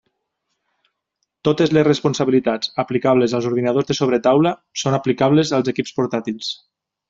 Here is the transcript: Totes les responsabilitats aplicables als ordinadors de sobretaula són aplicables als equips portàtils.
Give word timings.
Totes 1.47 1.73
les 1.77 1.85
responsabilitats 1.87 2.73
aplicables 2.85 3.37
als 3.41 3.49
ordinadors 3.53 3.93
de 3.93 3.99
sobretaula 4.01 4.57
són 4.85 4.99
aplicables 5.03 5.57
als 5.59 5.75
equips 5.75 5.99
portàtils. 6.01 6.53